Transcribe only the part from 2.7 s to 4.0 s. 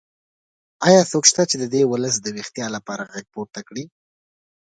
لپاره غږ پورته کړي؟